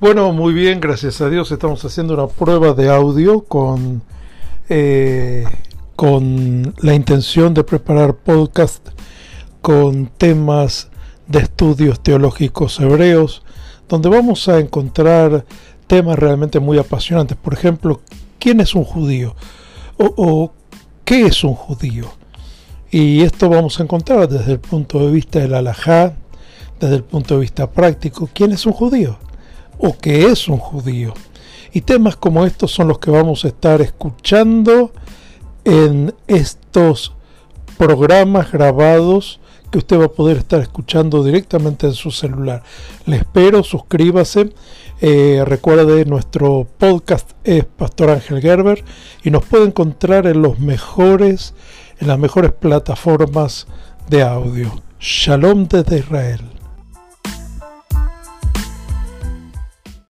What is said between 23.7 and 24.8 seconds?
a encontrar desde el